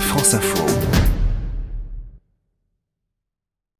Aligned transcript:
France 0.00 0.34
Info. 0.34 0.64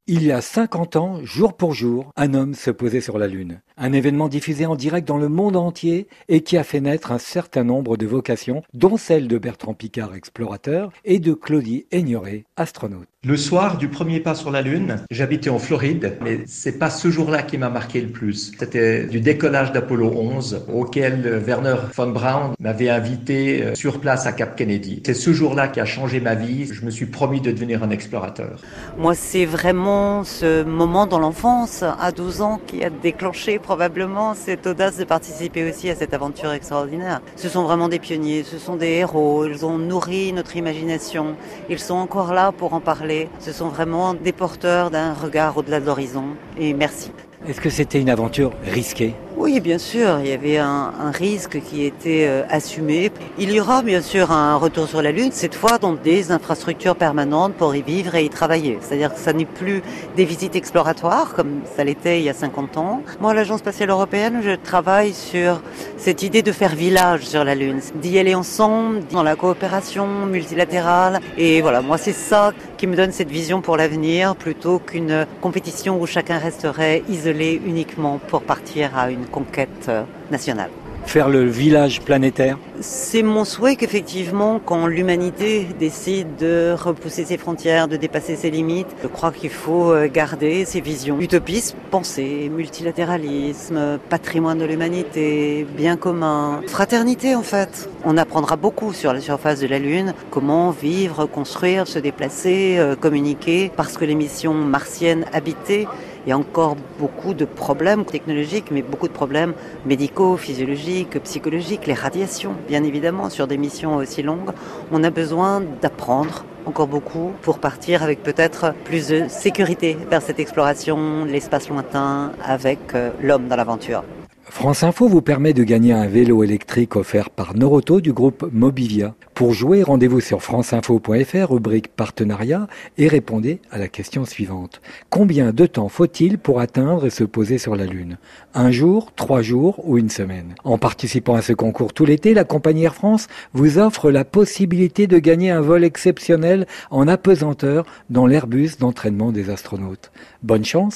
Il 0.09 0.23
y 0.23 0.31
a 0.31 0.41
50 0.41 0.97
ans, 0.97 1.25
jour 1.25 1.57
pour 1.57 1.75
jour, 1.75 2.13
un 2.17 2.35
homme 2.35 2.55
se 2.55 2.71
posait 2.71 3.01
sur 3.01 3.19
la 3.19 3.27
Lune. 3.27 3.61
Un 3.77 3.93
événement 3.93 4.29
diffusé 4.29 4.65
en 4.67 4.77
direct 4.77 5.07
dans 5.07 5.19
le 5.19 5.29
monde 5.29 5.57
entier 5.57 6.07
et 6.29 6.43
qui 6.43 6.57
a 6.57 6.65
fait 6.65 6.81
naître 6.81 7.11
un 7.11 7.19
certain 7.19 7.65
nombre 7.65 7.97
de 7.97 8.07
vocations, 8.07 8.63
dont 8.73 8.97
celle 8.97 9.27
de 9.27 9.39
Bertrand 9.39 9.75
Picard, 9.75 10.15
explorateur, 10.15 10.93
et 11.05 11.19
de 11.19 11.35
Claudie 11.35 11.87
Aignoret, 11.91 12.45
astronaute. 12.57 13.09
Le 13.27 13.37
soir 13.37 13.77
du 13.77 13.89
premier 13.89 14.21
pas 14.21 14.37
sur 14.37 14.53
la 14.53 14.63
Lune, 14.63 14.99
j'habitais 15.11 15.51
en 15.51 15.59
Floride, 15.59 16.17
mais 16.23 16.43
c'est 16.47 16.79
pas 16.79 16.91
ce 16.91 17.11
jour-là 17.11 17.43
qui 17.43 17.59
m'a 17.59 17.69
marqué 17.69 18.01
le 18.01 18.07
plus. 18.07 18.53
C'était 18.57 19.03
du 19.03 19.19
décollage 19.19 19.73
d'Apollo 19.73 20.13
11, 20.15 20.67
auquel 20.73 21.43
Werner 21.45 21.75
von 21.93 22.11
Braun 22.11 22.53
m'avait 22.61 22.89
invité 22.89 23.65
euh, 23.65 23.75
sur 23.75 23.99
place 23.99 24.27
à 24.27 24.33
Cap 24.33 24.55
Kennedy. 24.55 25.03
C'est 25.05 25.13
ce 25.13 25.33
jour-là 25.33 25.67
qui 25.67 25.81
a 25.81 25.85
changé 25.85 26.21
ma 26.21 26.37
vie. 26.37 26.73
Je 26.73 26.85
me 26.85 26.91
suis 26.91 27.07
promis 27.07 27.41
de 27.41 27.51
devenir 27.51 27.83
un 27.83 27.91
explorateur. 27.91 28.61
Moi, 28.97 29.17
c'est 29.17 29.45
vraiment 29.45 30.23
ce 30.23 30.63
moment 30.63 31.09
dans 31.09 31.19
l'enfance, 31.19 31.83
à 31.83 32.13
12 32.13 32.43
ans, 32.43 32.61
qui 32.65 32.85
a 32.85 32.91
déclenché 32.91 33.59
probablement 33.59 34.35
cette 34.35 34.69
audace 34.69 34.99
de 34.99 35.05
participer 35.05 35.69
aussi 35.69 35.91
à 35.91 35.97
cette 35.97 36.15
aventure 36.15 36.53
extraordinaire. 36.53 37.21
Ce 37.35 37.49
sont 37.49 37.65
vraiment 37.65 37.89
des 37.89 37.99
pionniers, 37.99 38.45
ce 38.45 38.59
sont 38.59 38.77
des 38.77 38.91
héros. 38.91 39.47
Ils 39.47 39.67
ont 39.67 39.79
nourri 39.79 40.33
notre 40.33 40.55
imagination. 40.55 41.35
Ils 41.69 41.81
sont 41.81 41.95
encore 41.95 42.33
là 42.33 42.53
pour 42.53 42.73
en 42.73 42.81
parler 42.81 43.16
ce 43.39 43.53
sont 43.53 43.69
vraiment 43.69 44.15
des 44.15 44.33
porteurs 44.33 44.91
d'un 44.91 45.13
regard 45.15 45.57
au-delà 45.57 45.81
de 45.81 45.87
l'horizon. 45.87 46.25
Et 46.59 46.75
merci. 46.75 47.11
Est-ce 47.45 47.61
que 47.61 47.71
c'était 47.71 48.01
une 48.01 48.09
aventure 48.09 48.53
risquée? 48.65 49.15
Oui, 49.37 49.61
bien 49.61 49.77
sûr, 49.77 50.19
il 50.21 50.29
y 50.29 50.33
avait 50.33 50.57
un, 50.57 50.93
risque 51.13 51.61
qui 51.61 51.85
était 51.85 52.25
euh, 52.27 52.43
assumé. 52.49 53.13
Il 53.39 53.53
y 53.53 53.61
aura 53.61 53.83
bien 53.83 54.01
sûr 54.01 54.33
un 54.33 54.57
retour 54.57 54.89
sur 54.89 55.03
la 55.03 55.13
Lune, 55.13 55.31
cette 55.31 55.55
fois 55.55 55.77
dans 55.79 55.93
des 55.93 56.33
infrastructures 56.33 56.97
permanentes 56.97 57.53
pour 57.55 57.75
y 57.77 57.83
vivre 57.83 58.15
et 58.15 58.25
y 58.25 58.31
travailler. 58.31 58.79
C'est-à-dire 58.81 59.13
que 59.13 59.21
ça 59.21 59.35
n'est 59.35 59.45
plus 59.45 59.83
des 60.17 60.25
visites 60.25 60.57
exploratoires 60.57 61.35
comme 61.35 61.61
ça 61.77 61.85
l'était 61.85 62.19
il 62.19 62.25
y 62.25 62.31
a 62.31 62.35
50 62.35 62.79
ans. 62.79 63.03
Moi, 63.21 63.33
à 63.33 63.35
l'Agence 63.35 63.61
spatiale 63.61 63.91
européenne, 63.91 64.41
je 64.43 64.53
travaille 64.53 65.13
sur 65.13 65.61
cette 65.99 66.23
idée 66.23 66.43
de 66.43 66.53
faire 66.53 66.75
village 66.75 67.27
sur 67.27 67.45
la 67.45 67.55
Lune, 67.55 67.81
d'y 67.97 68.19
aller 68.19 68.35
ensemble 68.35 69.01
dans 69.13 69.23
la 69.23 69.37
coopération 69.37 70.07
multilatérale. 70.27 71.21
Et 71.37 71.61
voilà, 71.61 71.83
moi, 71.83 71.99
c'est 71.99 72.13
ça 72.13 72.53
qui 72.79 72.87
me 72.87 72.97
donne 72.97 73.13
cette 73.13 73.31
vision 73.31 73.61
pour 73.61 73.77
l'avenir 73.77 74.35
plutôt 74.35 74.79
qu'une 74.79 75.27
compétition 75.43 76.01
où 76.01 76.07
chacun 76.07 76.39
resterait 76.39 77.03
isolé 77.09 77.26
uniquement 77.33 78.19
pour 78.29 78.43
partir 78.43 78.97
à 78.97 79.11
une 79.11 79.27
conquête 79.27 79.87
euh, 79.89 80.03
nationale. 80.31 80.71
Faire 81.07 81.29
le 81.29 81.45
village 81.45 82.01
planétaire? 82.01 82.59
C'est 82.81 83.23
mon 83.23 83.45
souhait 83.45 83.77
qu'effectivement, 83.77 84.61
quand 84.63 84.89
l'humanité 84.89 85.65
décide 85.79 86.35
de 86.35 86.75
repousser 86.77 87.25
ses 87.25 87.39
frontières, 87.39 87.87
de 87.87 87.97
dépasser 87.97 88.35
ses 88.35 88.51
limites, 88.51 88.89
je 89.03 89.07
crois 89.07 89.31
qu'il 89.31 89.51
faut 89.51 89.93
euh, 89.93 90.09
garder 90.13 90.65
ses 90.65 90.81
visions 90.81 91.21
utopistes, 91.21 91.77
penser, 91.93 92.51
multilatéralisme, 92.53 94.01
patrimoine 94.11 94.59
de 94.59 94.65
l'humanité, 94.65 95.65
bien 95.77 95.97
commun, 95.97 96.61
fraternité 96.67 97.37
en 97.37 97.45
fait. 97.45 97.89
On 98.05 98.17
apprendra 98.17 98.57
beaucoup 98.57 98.93
sur 98.93 99.13
la 99.13 99.21
surface 99.21 99.61
de 99.61 99.69
la 99.69 99.79
Lune, 99.79 100.13
comment 100.31 100.73
vivre, 100.73 101.27
construire, 101.27 101.87
se 101.87 102.01
déplacer, 102.01 102.79
euh, 102.79 102.97
communiquer, 102.97 103.71
parce 103.77 103.97
que 103.97 104.05
les 104.05 104.17
missions 104.17 104.55
martiennes 104.55 105.25
habitées 105.33 105.87
il 106.27 106.31
y 106.31 106.33
a 106.33 106.39
encore 106.39 106.77
beaucoup 106.99 107.35
de 107.35 107.45
problèmes 107.45 108.05
technologiques, 108.05 108.73
mais 108.73 108.83
beaucoup 108.83 109.07
de 109.07 109.13
problèmes 109.13 109.55
médicaux, 109.85 110.37
physiologiques, 110.37 111.23
psychologiques, 111.23 111.87
les 111.87 111.95
radiations, 111.95 112.55
bien 112.67 112.83
évidemment, 112.83 113.31
sur 113.31 113.47
des 113.47 113.57
missions 113.57 113.97
aussi 113.97 114.23
longues. 114.25 114.51
On 114.91 115.05
a 115.05 115.11
besoin 115.11 115.63
d'apprendre 115.81 116.45
encore 116.67 116.89
beaucoup 116.89 117.31
pour 117.43 117.61
partir 117.61 118.03
avec 118.03 118.25
peut-être 118.25 118.75
plus 118.85 119.07
de 119.09 119.29
sécurité 119.29 119.97
vers 120.11 120.21
cette 120.21 120.41
exploration, 120.41 121.25
l'espace 121.25 121.69
lointain, 121.69 122.33
avec 122.45 122.81
euh, 122.95 123.11
l'homme 123.23 123.47
dans 123.47 123.57
l'aventure. 123.57 124.03
France 124.49 124.85
Info 124.85 125.09
vous 125.09 125.23
permet 125.23 125.53
de 125.53 125.65
gagner 125.65 125.93
un 125.93 126.07
vélo 126.07 126.45
électrique 126.45 126.97
offert 126.97 127.31
par 127.31 127.57
Noroto 127.57 128.01
du 128.01 128.13
groupe 128.13 128.49
Mobivia. 128.53 129.15
Pour 129.35 129.53
jouer, 129.53 129.83
rendez-vous 129.83 130.21
sur 130.21 130.43
franceinfo.fr, 130.43 131.51
rubrique 131.51 131.89
partenariat, 131.89 132.69
et 132.97 133.09
répondez 133.09 133.61
à 133.71 133.77
la 133.77 133.89
question 133.89 134.25
suivante. 134.25 134.81
Combien 135.11 135.53
de 135.53 135.67
temps 135.67 135.89
faut-il 135.89 136.39
pour 136.39 136.61
atteindre 136.61 137.05
et 137.05 137.11
se 137.11 137.25
poser 137.25 137.59
sur 137.59 137.77
la 137.77 137.85
Lune? 137.85 138.17
Un 138.55 138.71
jour, 138.71 139.13
trois 139.15 139.43
jours 139.43 139.83
ou 139.87 139.99
une 139.99 140.09
semaine? 140.09 140.55
En 140.65 140.79
participant 140.79 141.35
à 141.35 141.43
ce 141.43 141.53
concours 141.53 141.93
tout 141.93 142.07
l'été, 142.07 142.33
la 142.33 142.45
compagnie 142.45 142.85
Air 142.85 142.95
France 142.95 143.27
vous 143.53 143.79
offre 143.79 144.11
la 144.11 144.25
possibilité 144.25 145.07
de 145.07 145.19
gagner 145.19 145.51
un 145.51 145.61
vol 145.61 145.85
exceptionnel 145.85 146.67
en 146.91 147.09
apesanteur 147.09 147.85
dans 148.09 148.27
l'Airbus 148.27 148.79
d'entraînement 148.79 149.33
des 149.33 149.51
astronautes. 149.51 150.13
Bonne 150.43 150.65
chance 150.65 150.95